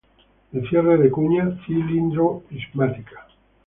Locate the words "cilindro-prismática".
1.67-3.27